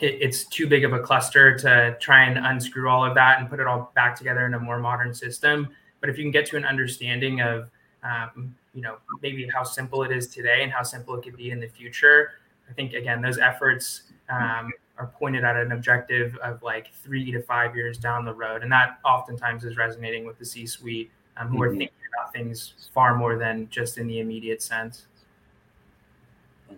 it, 0.00 0.18
it's 0.20 0.44
too 0.44 0.66
big 0.66 0.84
of 0.84 0.92
a 0.92 0.98
cluster 0.98 1.56
to 1.58 1.96
try 2.00 2.24
and 2.24 2.38
unscrew 2.38 2.88
all 2.88 3.04
of 3.04 3.14
that 3.14 3.38
and 3.38 3.48
put 3.48 3.60
it 3.60 3.66
all 3.66 3.92
back 3.94 4.16
together 4.16 4.46
in 4.46 4.54
a 4.54 4.58
more 4.58 4.78
modern 4.78 5.14
system. 5.14 5.68
But 6.00 6.10
if 6.10 6.18
you 6.18 6.24
can 6.24 6.30
get 6.30 6.46
to 6.46 6.56
an 6.56 6.64
understanding 6.64 7.40
of, 7.40 7.70
um, 8.02 8.54
you 8.74 8.80
know, 8.80 8.96
maybe 9.22 9.48
how 9.52 9.62
simple 9.62 10.02
it 10.02 10.12
is 10.12 10.26
today 10.28 10.62
and 10.62 10.72
how 10.72 10.82
simple 10.82 11.14
it 11.16 11.22
could 11.22 11.36
be 11.36 11.50
in 11.50 11.60
the 11.60 11.68
future, 11.68 12.32
I 12.68 12.72
think 12.72 12.94
again 12.94 13.20
those 13.20 13.38
efforts 13.38 14.02
um, 14.28 14.72
are 14.96 15.06
pointed 15.18 15.44
at 15.44 15.56
an 15.56 15.72
objective 15.72 16.36
of 16.36 16.62
like 16.62 16.92
three 16.92 17.30
to 17.32 17.42
five 17.42 17.74
years 17.74 17.98
down 17.98 18.24
the 18.24 18.32
road, 18.32 18.62
and 18.62 18.70
that 18.70 18.98
oftentimes 19.04 19.64
is 19.64 19.76
resonating 19.76 20.24
with 20.24 20.38
the 20.38 20.44
C-suite 20.44 21.10
um, 21.36 21.48
who 21.48 21.54
mm-hmm. 21.54 21.62
are 21.62 21.70
thinking 21.70 21.88
about 22.14 22.32
things 22.32 22.74
far 22.94 23.16
more 23.16 23.36
than 23.36 23.68
just 23.70 23.98
in 23.98 24.06
the 24.06 24.20
immediate 24.20 24.62
sense. 24.62 25.06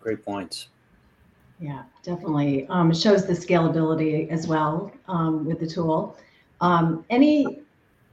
Great 0.00 0.24
points. 0.24 0.68
Yeah, 1.60 1.82
definitely. 2.02 2.66
Um, 2.68 2.90
it 2.90 2.96
shows 2.96 3.26
the 3.26 3.32
scalability 3.32 4.28
as 4.30 4.46
well 4.46 4.92
um, 5.08 5.44
with 5.44 5.60
the 5.60 5.66
tool. 5.66 6.16
Um, 6.60 7.04
any 7.10 7.60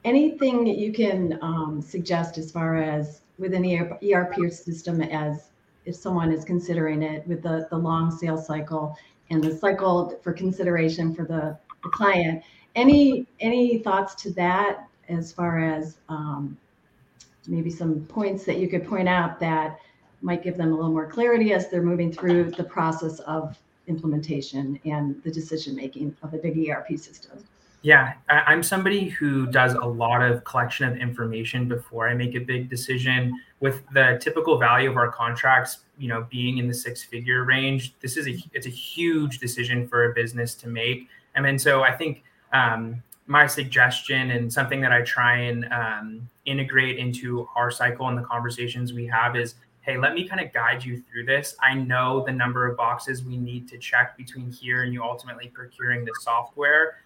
anything 0.05 0.63
that 0.63 0.77
you 0.77 0.93
can 0.93 1.37
um, 1.41 1.81
suggest 1.81 2.37
as 2.37 2.51
far 2.51 2.77
as 2.77 3.21
with 3.37 3.53
an 3.53 3.65
ERP 3.65 4.51
system 4.51 5.01
as 5.01 5.49
if 5.85 5.95
someone 5.95 6.31
is 6.31 6.45
considering 6.45 7.01
it 7.01 7.25
with 7.27 7.41
the, 7.41 7.67
the 7.69 7.77
long 7.77 8.11
sales 8.11 8.45
cycle 8.45 8.95
and 9.29 9.43
the 9.43 9.55
cycle 9.55 10.19
for 10.21 10.33
consideration 10.33 11.13
for 11.13 11.25
the, 11.25 11.57
the 11.83 11.89
client. 11.89 12.43
Any 12.75 13.25
any 13.39 13.79
thoughts 13.79 14.15
to 14.23 14.31
that 14.33 14.87
as 15.07 15.31
far 15.31 15.59
as 15.63 15.97
um, 16.07 16.57
maybe 17.47 17.69
some 17.69 18.01
points 18.05 18.45
that 18.45 18.57
you 18.57 18.67
could 18.67 18.87
point 18.87 19.09
out 19.09 19.39
that 19.39 19.79
might 20.21 20.43
give 20.43 20.57
them 20.57 20.71
a 20.71 20.75
little 20.75 20.91
more 20.91 21.07
clarity 21.07 21.53
as 21.53 21.69
they're 21.69 21.81
moving 21.81 22.11
through 22.11 22.51
the 22.51 22.63
process 22.63 23.19
of 23.21 23.57
implementation 23.87 24.79
and 24.85 25.21
the 25.23 25.31
decision 25.31 25.75
making 25.75 26.15
of 26.23 26.33
a 26.33 26.37
big 26.37 26.69
ERP 26.69 26.97
system? 26.97 27.43
Yeah, 27.81 28.15
I'm 28.27 28.61
somebody 28.61 29.07
who 29.07 29.47
does 29.47 29.73
a 29.73 29.85
lot 29.85 30.21
of 30.21 30.43
collection 30.43 30.85
of 30.89 30.97
information 30.97 31.69
before 31.69 32.09
I 32.09 32.13
make 32.13 32.35
a 32.35 32.39
big 32.39 32.69
decision. 32.69 33.39
With 33.61 33.83
the 33.93 34.19
typical 34.21 34.57
value 34.57 34.89
of 34.89 34.97
our 34.97 35.09
contracts, 35.09 35.79
you 35.97 36.09
know, 36.09 36.27
being 36.29 36.57
in 36.57 36.67
the 36.67 36.73
six-figure 36.73 37.45
range, 37.45 37.93
this 38.01 38.17
is 38.17 38.27
a 38.27 38.37
it's 38.53 38.67
a 38.67 38.71
huge 38.71 39.39
decision 39.39 39.87
for 39.87 40.11
a 40.11 40.13
business 40.13 40.55
to 40.55 40.67
make. 40.67 41.07
Mean, 41.39 41.57
so 41.57 41.83
I 41.83 41.93
think 41.93 42.23
um, 42.51 43.01
my 43.27 43.47
suggestion 43.47 44.31
and 44.31 44.51
something 44.51 44.81
that 44.81 44.91
I 44.91 45.03
try 45.03 45.37
and 45.37 45.71
um, 45.71 46.29
integrate 46.45 46.97
into 46.97 47.47
our 47.55 47.71
cycle 47.71 48.09
and 48.09 48.17
the 48.17 48.23
conversations 48.23 48.91
we 48.91 49.05
have 49.05 49.37
is 49.37 49.55
hey, 49.89 49.97
let 49.97 50.13
me 50.13 50.27
kind 50.27 50.39
of 50.39 50.53
guide 50.53 50.85
you 50.85 51.01
through 51.09 51.25
this. 51.25 51.55
I 51.63 51.73
know 51.73 52.23
the 52.23 52.31
number 52.31 52.67
of 52.67 52.77
boxes 52.77 53.23
we 53.23 53.37
need 53.37 53.67
to 53.69 53.77
check 53.79 54.15
between 54.17 54.51
here 54.51 54.83
and 54.83 54.93
you 54.93 55.01
ultimately 55.01 55.47
procuring 55.47 56.05
the 56.05 56.13
software. 56.21 56.97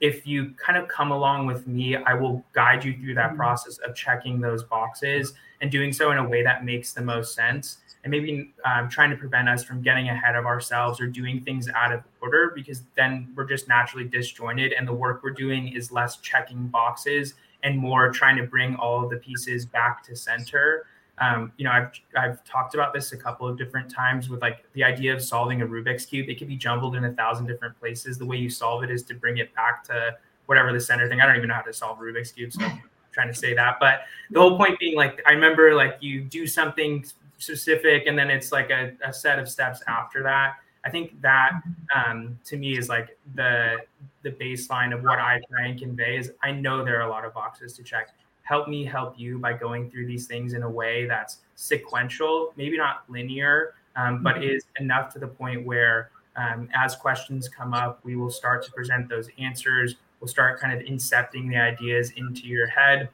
If 0.00 0.26
you 0.26 0.52
kind 0.56 0.76
of 0.76 0.88
come 0.88 1.12
along 1.12 1.46
with 1.46 1.68
me, 1.68 1.94
I 1.94 2.14
will 2.14 2.44
guide 2.52 2.84
you 2.84 2.94
through 2.98 3.14
that 3.14 3.28
mm-hmm. 3.28 3.36
process 3.36 3.78
of 3.78 3.94
checking 3.94 4.40
those 4.40 4.64
boxes 4.64 5.34
and 5.60 5.70
doing 5.70 5.92
so 5.92 6.10
in 6.10 6.18
a 6.18 6.28
way 6.28 6.42
that 6.42 6.64
makes 6.64 6.92
the 6.92 7.00
most 7.00 7.36
sense. 7.36 7.78
And 8.02 8.10
maybe 8.10 8.52
um, 8.64 8.88
trying 8.88 9.10
to 9.10 9.16
prevent 9.16 9.48
us 9.48 9.62
from 9.62 9.80
getting 9.80 10.08
ahead 10.08 10.34
of 10.34 10.44
ourselves 10.44 11.00
or 11.00 11.06
doing 11.06 11.42
things 11.42 11.68
out 11.68 11.92
of 11.92 12.02
order 12.20 12.50
because 12.52 12.82
then 12.96 13.32
we're 13.36 13.44
just 13.44 13.68
naturally 13.68 14.08
disjointed 14.08 14.72
and 14.72 14.88
the 14.88 14.92
work 14.92 15.22
we're 15.22 15.30
doing 15.30 15.68
is 15.68 15.92
less 15.92 16.16
checking 16.16 16.66
boxes 16.66 17.34
and 17.62 17.78
more 17.78 18.10
trying 18.10 18.36
to 18.38 18.42
bring 18.42 18.74
all 18.74 19.04
of 19.04 19.10
the 19.10 19.18
pieces 19.18 19.64
back 19.64 20.02
to 20.06 20.16
center 20.16 20.86
um, 21.22 21.52
you 21.56 21.64
know, 21.64 21.70
I've 21.70 21.92
I've 22.16 22.44
talked 22.44 22.74
about 22.74 22.92
this 22.92 23.12
a 23.12 23.16
couple 23.16 23.46
of 23.46 23.56
different 23.56 23.90
times 23.90 24.28
with 24.28 24.40
like 24.40 24.64
the 24.72 24.82
idea 24.82 25.14
of 25.14 25.22
solving 25.22 25.62
a 25.62 25.66
Rubik's 25.66 26.04
cube. 26.04 26.28
It 26.28 26.38
can 26.38 26.48
be 26.48 26.56
jumbled 26.56 26.96
in 26.96 27.04
a 27.04 27.12
thousand 27.12 27.46
different 27.46 27.78
places. 27.78 28.18
The 28.18 28.26
way 28.26 28.36
you 28.36 28.50
solve 28.50 28.82
it 28.82 28.90
is 28.90 29.02
to 29.04 29.14
bring 29.14 29.38
it 29.38 29.54
back 29.54 29.84
to 29.84 30.16
whatever 30.46 30.72
the 30.72 30.80
center 30.80 31.08
thing. 31.08 31.20
I 31.20 31.26
don't 31.26 31.36
even 31.36 31.48
know 31.48 31.54
how 31.54 31.62
to 31.62 31.72
solve 31.72 31.98
Rubik's 31.98 32.32
cube, 32.32 32.52
so 32.52 32.64
I'm 32.64 32.82
trying 33.12 33.28
to 33.28 33.34
say 33.34 33.54
that. 33.54 33.76
But 33.78 34.00
the 34.30 34.40
whole 34.40 34.56
point 34.56 34.78
being, 34.80 34.96
like, 34.96 35.22
I 35.26 35.32
remember 35.32 35.74
like 35.74 35.98
you 36.00 36.22
do 36.22 36.46
something 36.46 37.04
specific, 37.38 38.06
and 38.06 38.18
then 38.18 38.28
it's 38.28 38.50
like 38.50 38.70
a, 38.70 38.92
a 39.04 39.12
set 39.12 39.38
of 39.38 39.48
steps 39.48 39.80
after 39.86 40.22
that. 40.24 40.54
I 40.84 40.90
think 40.90 41.20
that 41.20 41.52
um, 41.94 42.38
to 42.46 42.56
me 42.56 42.76
is 42.76 42.88
like 42.88 43.16
the 43.34 43.76
the 44.24 44.30
baseline 44.30 44.92
of 44.92 45.04
what 45.04 45.20
I 45.20 45.40
try 45.48 45.66
and 45.66 45.78
convey 45.78 46.16
is 46.16 46.32
I 46.42 46.50
know 46.50 46.84
there 46.84 46.98
are 46.98 47.06
a 47.06 47.10
lot 47.10 47.24
of 47.24 47.32
boxes 47.32 47.74
to 47.74 47.84
check 47.84 48.08
help 48.52 48.68
me 48.68 48.84
help 48.84 49.18
you 49.18 49.38
by 49.38 49.54
going 49.54 49.90
through 49.90 50.06
these 50.06 50.26
things 50.26 50.52
in 50.52 50.62
a 50.62 50.68
way 50.68 51.06
that's 51.06 51.38
sequential, 51.54 52.52
maybe 52.54 52.76
not 52.76 53.02
linear, 53.08 53.72
um, 53.96 54.22
but 54.22 54.34
mm-hmm. 54.34 54.56
is 54.56 54.66
enough 54.78 55.10
to 55.10 55.18
the 55.18 55.26
point 55.26 55.64
where 55.64 56.10
um, 56.36 56.68
as 56.74 56.94
questions 56.94 57.48
come 57.48 57.72
up, 57.72 58.00
we 58.04 58.14
will 58.14 58.30
start 58.30 58.62
to 58.66 58.72
present 58.72 59.08
those 59.08 59.30
answers. 59.38 59.94
We'll 60.20 60.28
start 60.28 60.60
kind 60.60 60.78
of 60.78 60.86
incepting 60.86 61.48
the 61.48 61.56
ideas 61.56 62.12
into 62.18 62.42
your 62.42 62.66
head 62.66 63.08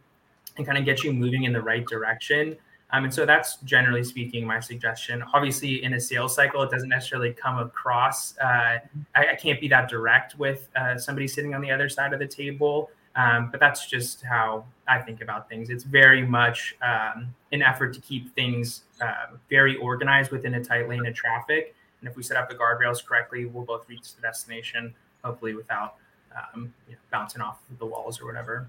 and 0.57 0.66
kind 0.66 0.76
of 0.76 0.85
get 0.85 1.04
you 1.04 1.12
moving 1.12 1.45
in 1.45 1.52
the 1.52 1.62
right 1.62 1.87
direction. 1.87 2.57
Um, 2.90 3.04
and 3.04 3.14
so 3.14 3.25
that's 3.25 3.59
generally 3.59 4.02
speaking 4.02 4.45
my 4.45 4.59
suggestion. 4.59 5.23
Obviously, 5.35 5.85
in 5.85 5.95
a 5.95 6.00
sales 6.00 6.35
cycle, 6.35 6.64
it 6.64 6.71
doesn't 6.73 6.88
necessarily 6.88 7.33
come 7.33 7.59
across. 7.59 8.37
Uh, 8.38 8.78
I, 9.14 9.26
I, 9.33 9.37
can't 9.37 9.61
be 9.61 9.68
that 9.68 9.88
direct 9.88 10.37
with 10.37 10.68
uh, 10.75 10.99
somebody 10.99 11.28
sitting 11.28 11.54
on 11.54 11.61
the 11.61 11.71
other 11.71 11.88
side 11.88 12.12
of 12.12 12.18
the 12.18 12.26
table. 12.26 12.90
Um, 13.18 13.50
but 13.50 13.58
that's 13.58 13.88
just 13.88 14.22
how 14.22 14.64
I 14.87 15.00
think 15.00 15.22
about 15.22 15.48
things. 15.48 15.70
It's 15.70 15.82
very 15.82 16.25
much 16.25 16.76
um, 16.82 17.34
an 17.50 17.62
effort 17.62 17.92
to 17.94 18.00
keep 18.00 18.32
things 18.37 18.82
uh, 19.02 19.34
very 19.50 19.76
organized 19.76 20.30
within 20.30 20.54
a 20.54 20.62
tight 20.62 20.88
lane 20.88 21.04
of 21.04 21.14
traffic. 21.14 21.75
And 22.00 22.08
if 22.08 22.16
we 22.16 22.22
set 22.22 22.37
up 22.37 22.48
the 22.48 22.54
guardrails 22.54 23.04
correctly, 23.04 23.46
we'll 23.46 23.64
both 23.64 23.88
reach 23.88 24.14
the 24.14 24.22
destination, 24.22 24.94
hopefully 25.25 25.56
without 25.56 25.96
um, 26.37 26.72
you 26.87 26.92
know, 26.92 26.98
bouncing 27.10 27.42
off 27.42 27.58
the 27.80 27.87
walls 27.87 28.20
or 28.20 28.26
whatever. 28.26 28.68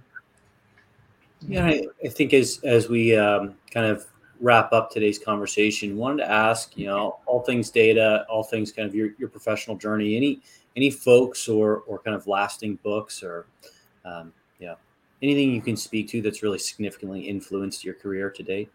Yeah, 1.47 1.67
I, 1.67 1.83
I 2.03 2.07
think 2.07 2.33
as 2.33 2.59
as 2.63 2.89
we 2.89 3.15
um, 3.15 3.53
kind 3.71 3.85
of 3.85 4.07
wrap 4.41 4.73
up 4.73 4.89
today's 4.89 5.19
conversation, 5.19 5.95
wanted 5.95 6.23
to 6.23 6.31
ask, 6.31 6.75
you 6.75 6.87
know, 6.87 7.19
all 7.27 7.41
things 7.41 7.69
data, 7.69 8.25
all 8.27 8.43
things 8.43 8.71
kind 8.71 8.87
of 8.87 8.95
your, 8.95 9.11
your 9.19 9.29
professional 9.29 9.77
journey, 9.77 10.15
any 10.17 10.41
any 10.75 10.89
folks 10.89 11.47
or 11.47 11.83
or 11.85 11.99
kind 11.99 12.15
of 12.15 12.25
lasting 12.25 12.79
books 12.81 13.21
or 13.21 13.45
um. 14.03 14.33
Anything 15.21 15.53
you 15.53 15.61
can 15.61 15.75
speak 15.75 16.07
to 16.09 16.21
that's 16.21 16.43
really 16.43 16.59
significantly 16.59 17.21
influenced 17.21 17.83
your 17.83 17.93
career 17.93 18.29
to 18.29 18.43
date? 18.43 18.69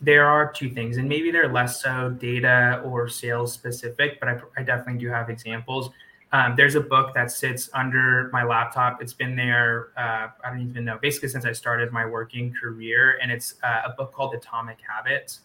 There 0.00 0.26
are 0.26 0.52
two 0.52 0.68
things, 0.68 0.96
and 0.96 1.08
maybe 1.08 1.30
they're 1.30 1.52
less 1.52 1.82
so 1.82 2.10
data 2.10 2.82
or 2.84 3.08
sales 3.08 3.52
specific, 3.52 4.18
but 4.20 4.28
I, 4.28 4.40
I 4.56 4.62
definitely 4.62 5.00
do 5.00 5.08
have 5.08 5.30
examples. 5.30 5.90
Um, 6.32 6.54
there's 6.56 6.74
a 6.74 6.80
book 6.80 7.14
that 7.14 7.30
sits 7.30 7.68
under 7.74 8.30
my 8.32 8.42
laptop. 8.42 9.02
It's 9.02 9.12
been 9.12 9.36
there, 9.36 9.88
uh, 9.96 10.28
I 10.42 10.50
don't 10.50 10.68
even 10.68 10.84
know, 10.84 10.98
basically 11.00 11.28
since 11.28 11.44
I 11.44 11.52
started 11.52 11.92
my 11.92 12.06
working 12.06 12.54
career. 12.54 13.18
And 13.22 13.30
it's 13.30 13.56
uh, 13.62 13.82
a 13.86 13.90
book 13.90 14.12
called 14.12 14.34
Atomic 14.34 14.78
Habits. 14.80 15.40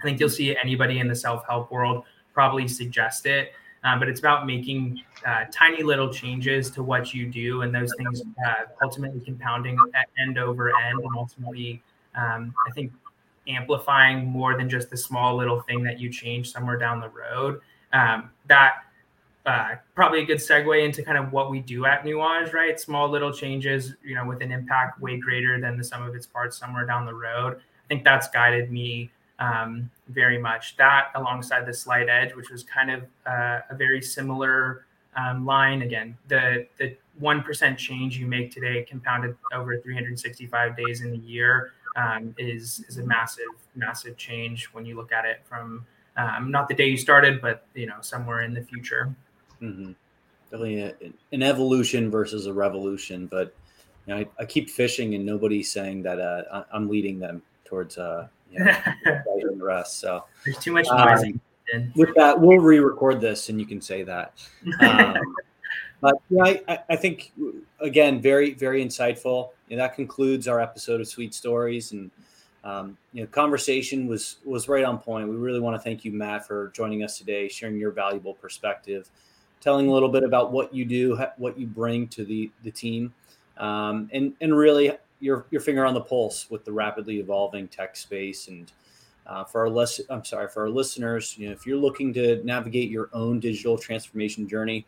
I 0.00 0.02
think 0.02 0.18
you'll 0.18 0.28
see 0.28 0.56
anybody 0.56 0.98
in 0.98 1.06
the 1.06 1.14
self 1.14 1.46
help 1.46 1.70
world 1.70 2.04
probably 2.34 2.68
suggest 2.68 3.24
it 3.24 3.52
um, 3.84 3.98
but 3.98 4.08
it's 4.08 4.20
about 4.20 4.46
making 4.46 5.00
uh, 5.24 5.44
tiny 5.52 5.82
little 5.82 6.12
changes 6.12 6.70
to 6.70 6.82
what 6.82 7.14
you 7.14 7.26
do, 7.26 7.62
and 7.62 7.74
those 7.74 7.92
things 7.96 8.22
uh, 8.46 8.52
ultimately 8.82 9.20
compounding 9.20 9.78
end 10.18 10.38
over 10.38 10.68
end, 10.68 10.98
and 11.00 11.16
ultimately, 11.16 11.82
um, 12.14 12.54
I 12.68 12.72
think 12.72 12.92
amplifying 13.48 14.26
more 14.26 14.56
than 14.56 14.68
just 14.68 14.90
the 14.90 14.96
small 14.96 15.36
little 15.36 15.60
thing 15.60 15.82
that 15.84 16.00
you 16.00 16.10
change 16.10 16.50
somewhere 16.52 16.76
down 16.76 17.00
the 17.00 17.10
road. 17.10 17.60
Um, 17.92 18.30
that 18.48 18.82
uh, 19.46 19.76
probably 19.94 20.22
a 20.22 20.24
good 20.24 20.38
segue 20.38 20.84
into 20.84 21.04
kind 21.04 21.16
of 21.16 21.32
what 21.32 21.50
we 21.50 21.60
do 21.60 21.86
at 21.86 22.04
Nuage, 22.04 22.52
right? 22.52 22.78
Small 22.80 23.08
little 23.08 23.32
changes, 23.32 23.94
you 24.04 24.16
know, 24.16 24.26
with 24.26 24.42
an 24.42 24.50
impact 24.50 25.00
way 25.00 25.18
greater 25.18 25.60
than 25.60 25.78
the 25.78 25.84
sum 25.84 26.02
of 26.02 26.14
its 26.14 26.26
parts 26.26 26.58
somewhere 26.58 26.84
down 26.84 27.06
the 27.06 27.14
road. 27.14 27.54
I 27.54 27.86
think 27.88 28.02
that's 28.02 28.28
guided 28.28 28.72
me 28.72 29.12
um, 29.38 29.90
very 30.08 30.38
much. 30.38 30.76
That 30.76 31.08
alongside 31.14 31.66
the 31.66 31.74
slight 31.74 32.08
edge, 32.08 32.34
which 32.34 32.50
was 32.50 32.62
kind 32.62 32.90
of 32.90 33.02
uh, 33.26 33.60
a 33.70 33.74
very 33.74 34.02
similar 34.02 34.86
um, 35.16 35.44
line. 35.44 35.82
Again, 35.82 36.16
the 36.28 36.66
the 36.78 36.96
one 37.18 37.42
percent 37.42 37.78
change 37.78 38.18
you 38.18 38.26
make 38.26 38.50
today, 38.50 38.84
compounded 38.88 39.36
over 39.52 39.78
365 39.78 40.76
days 40.76 41.02
in 41.02 41.12
a 41.12 41.18
year, 41.18 41.72
um, 41.96 42.34
is 42.38 42.84
is 42.88 42.98
a 42.98 43.04
massive 43.04 43.44
massive 43.74 44.16
change 44.16 44.66
when 44.72 44.84
you 44.86 44.96
look 44.96 45.12
at 45.12 45.24
it 45.24 45.40
from 45.44 45.84
um, 46.16 46.50
not 46.50 46.68
the 46.68 46.74
day 46.74 46.86
you 46.86 46.96
started, 46.96 47.40
but 47.40 47.66
you 47.74 47.86
know 47.86 47.96
somewhere 48.00 48.42
in 48.42 48.54
the 48.54 48.62
future. 48.62 49.14
Mm-hmm. 49.60 49.92
A, 50.52 50.94
an 51.32 51.42
evolution 51.42 52.10
versus 52.10 52.46
a 52.46 52.52
revolution, 52.52 53.26
but. 53.26 53.54
You 54.08 54.14
know, 54.14 54.20
I, 54.20 54.42
I 54.42 54.44
keep 54.44 54.70
fishing 54.70 55.16
and 55.16 55.26
nobody's 55.26 55.72
saying 55.72 56.04
that 56.04 56.20
uh, 56.20 56.62
I'm 56.72 56.88
leading 56.88 57.18
them 57.18 57.42
towards 57.64 57.98
uh, 57.98 58.28
you 58.50 58.64
know, 58.64 58.74
the 59.04 59.58
rest. 59.60 60.00
So 60.00 60.24
there's 60.44 60.58
too 60.58 60.72
much 60.72 60.86
noise. 60.90 61.24
Um, 61.74 61.92
with 61.96 62.14
that, 62.14 62.40
we'll 62.40 62.58
re-record 62.58 63.20
this, 63.20 63.48
and 63.48 63.60
you 63.60 63.66
can 63.66 63.80
say 63.80 64.02
that. 64.02 64.32
Um, 64.80 65.16
but 66.02 66.16
yeah, 66.28 66.58
I, 66.68 66.78
I, 66.90 66.96
think 66.96 67.32
again, 67.80 68.20
very 68.20 68.52
very 68.52 68.84
insightful. 68.84 69.50
And 69.70 69.80
that 69.80 69.94
concludes 69.94 70.46
our 70.46 70.60
episode 70.60 71.00
of 71.00 71.08
Sweet 71.08 71.34
Stories, 71.34 71.92
and 71.92 72.10
um, 72.64 72.98
you 73.12 73.22
know, 73.22 73.26
conversation 73.28 74.06
was 74.06 74.36
was 74.44 74.68
right 74.68 74.84
on 74.84 74.98
point. 74.98 75.28
We 75.28 75.36
really 75.36 75.60
want 75.60 75.74
to 75.74 75.82
thank 75.82 76.04
you, 76.04 76.12
Matt, 76.12 76.46
for 76.46 76.68
joining 76.74 77.02
us 77.02 77.16
today, 77.16 77.48
sharing 77.48 77.78
your 77.78 77.92
valuable 77.92 78.34
perspective, 78.34 79.08
telling 79.60 79.88
a 79.88 79.92
little 79.92 80.08
bit 80.08 80.22
about 80.22 80.52
what 80.52 80.74
you 80.74 80.84
do, 80.84 81.18
what 81.38 81.58
you 81.58 81.66
bring 81.66 82.08
to 82.08 82.24
the 82.24 82.50
the 82.62 82.70
team, 82.70 83.14
um, 83.56 84.10
and 84.12 84.34
and 84.40 84.56
really 84.56 84.92
your 85.20 85.46
your 85.50 85.60
finger 85.60 85.84
on 85.84 85.94
the 85.94 86.00
pulse 86.00 86.50
with 86.50 86.64
the 86.64 86.72
rapidly 86.72 87.18
evolving 87.20 87.68
tech 87.68 87.96
space 87.96 88.48
and 88.48 88.72
Uh, 89.26 89.42
for 89.42 89.60
our 89.62 89.68
less, 89.68 90.00
I'm 90.08 90.24
sorry, 90.24 90.46
for 90.46 90.62
our 90.62 90.70
listeners, 90.70 91.36
you 91.36 91.48
know, 91.48 91.52
if 91.52 91.66
you're 91.66 91.76
looking 91.76 92.14
to 92.14 92.40
navigate 92.44 92.90
your 92.90 93.10
own 93.12 93.40
digital 93.40 93.76
transformation 93.76 94.46
journey, 94.46 94.86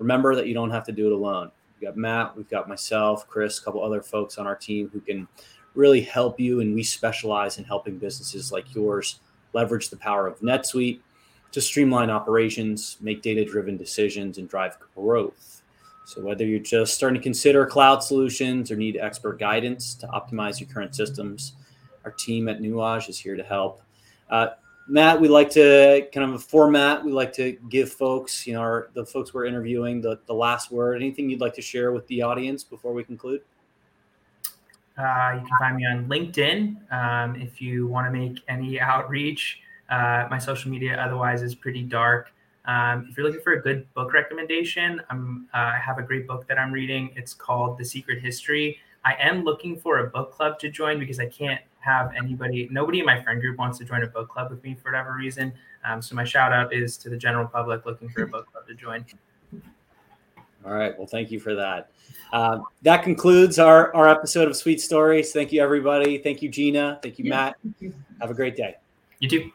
remember 0.00 0.34
that 0.34 0.48
you 0.48 0.54
don't 0.54 0.72
have 0.72 0.82
to 0.86 0.92
do 0.92 1.06
it 1.06 1.12
alone. 1.12 1.52
We've 1.72 1.88
got 1.88 1.96
Matt, 1.96 2.36
we've 2.36 2.50
got 2.50 2.68
myself, 2.68 3.28
Chris, 3.28 3.60
a 3.60 3.62
couple 3.64 3.84
other 3.84 4.02
folks 4.02 4.38
on 4.38 4.46
our 4.48 4.56
team 4.56 4.90
who 4.92 4.98
can 4.98 5.28
really 5.76 6.00
help 6.00 6.40
you. 6.40 6.58
And 6.60 6.74
we 6.74 6.82
specialize 6.82 7.58
in 7.58 7.64
helping 7.64 7.96
businesses 7.96 8.50
like 8.50 8.74
yours 8.74 9.20
leverage 9.52 9.88
the 9.88 9.96
power 9.96 10.26
of 10.26 10.40
NetSuite 10.40 10.98
to 11.52 11.60
streamline 11.60 12.10
operations, 12.10 12.98
make 13.00 13.22
data 13.22 13.44
driven 13.44 13.76
decisions, 13.76 14.38
and 14.38 14.48
drive 14.48 14.78
growth. 14.96 15.62
So, 16.06 16.20
whether 16.20 16.44
you're 16.44 16.60
just 16.60 16.94
starting 16.94 17.20
to 17.20 17.22
consider 17.22 17.66
cloud 17.66 17.98
solutions 17.98 18.70
or 18.70 18.76
need 18.76 18.96
expert 18.96 19.40
guidance 19.40 19.92
to 19.96 20.06
optimize 20.06 20.60
your 20.60 20.68
current 20.68 20.94
systems, 20.94 21.54
our 22.04 22.12
team 22.12 22.48
at 22.48 22.60
Nuage 22.60 23.08
is 23.08 23.18
here 23.18 23.34
to 23.34 23.42
help. 23.42 23.82
Uh, 24.30 24.50
Matt, 24.86 25.20
we 25.20 25.26
like 25.26 25.50
to 25.50 26.06
kind 26.14 26.30
of 26.30 26.36
a 26.36 26.38
format. 26.38 27.04
We 27.04 27.10
like 27.10 27.32
to 27.32 27.58
give 27.70 27.92
folks, 27.92 28.46
you 28.46 28.54
know, 28.54 28.60
our, 28.60 28.90
the 28.94 29.04
folks 29.04 29.34
we're 29.34 29.46
interviewing, 29.46 30.00
the, 30.00 30.20
the 30.26 30.32
last 30.32 30.70
word. 30.70 30.94
Anything 31.02 31.28
you'd 31.28 31.40
like 31.40 31.54
to 31.54 31.62
share 31.62 31.90
with 31.90 32.06
the 32.06 32.22
audience 32.22 32.62
before 32.62 32.92
we 32.92 33.02
conclude? 33.02 33.40
Uh, 34.96 35.32
you 35.34 35.40
can 35.40 35.58
find 35.58 35.76
me 35.76 35.86
on 35.86 36.06
LinkedIn 36.06 36.92
um, 36.92 37.34
if 37.34 37.60
you 37.60 37.88
want 37.88 38.06
to 38.06 38.16
make 38.16 38.38
any 38.46 38.78
outreach. 38.78 39.60
Uh, 39.90 40.28
my 40.30 40.38
social 40.38 40.70
media 40.70 40.96
otherwise 41.04 41.42
is 41.42 41.56
pretty 41.56 41.82
dark. 41.82 42.30
Um, 42.66 43.06
if 43.08 43.16
you're 43.16 43.26
looking 43.26 43.42
for 43.42 43.52
a 43.52 43.62
good 43.62 43.92
book 43.94 44.12
recommendation, 44.12 45.00
I'm, 45.08 45.48
uh, 45.54 45.72
I 45.74 45.78
have 45.78 45.98
a 45.98 46.02
great 46.02 46.26
book 46.26 46.46
that 46.48 46.58
I'm 46.58 46.72
reading. 46.72 47.12
It's 47.16 47.32
called 47.32 47.78
The 47.78 47.84
Secret 47.84 48.20
History. 48.20 48.78
I 49.04 49.14
am 49.20 49.44
looking 49.44 49.78
for 49.78 50.00
a 50.00 50.08
book 50.08 50.32
club 50.32 50.58
to 50.60 50.70
join 50.70 50.98
because 50.98 51.20
I 51.20 51.26
can't 51.26 51.60
have 51.78 52.12
anybody, 52.16 52.68
nobody 52.72 52.98
in 52.98 53.06
my 53.06 53.22
friend 53.22 53.40
group 53.40 53.56
wants 53.56 53.78
to 53.78 53.84
join 53.84 54.02
a 54.02 54.08
book 54.08 54.28
club 54.28 54.50
with 54.50 54.62
me 54.64 54.74
for 54.74 54.90
whatever 54.90 55.14
reason. 55.14 55.52
Um, 55.84 56.02
so 56.02 56.16
my 56.16 56.24
shout 56.24 56.52
out 56.52 56.72
is 56.72 56.96
to 56.98 57.08
the 57.08 57.16
general 57.16 57.46
public 57.46 57.86
looking 57.86 58.08
for 58.08 58.22
a 58.22 58.26
book 58.26 58.50
club 58.50 58.66
to 58.66 58.74
join. 58.74 59.04
All 60.64 60.72
right. 60.72 60.98
Well, 60.98 61.06
thank 61.06 61.30
you 61.30 61.38
for 61.38 61.54
that. 61.54 61.90
Uh, 62.32 62.58
that 62.82 63.04
concludes 63.04 63.60
our, 63.60 63.94
our 63.94 64.08
episode 64.08 64.48
of 64.48 64.56
Sweet 64.56 64.80
Stories. 64.80 65.32
Thank 65.32 65.52
you, 65.52 65.62
everybody. 65.62 66.18
Thank 66.18 66.42
you, 66.42 66.48
Gina. 66.48 66.98
Thank 67.00 67.20
you, 67.20 67.26
Matt. 67.26 67.56
Have 68.20 68.30
a 68.30 68.34
great 68.34 68.56
day. 68.56 68.74
You 69.20 69.28
too. 69.28 69.52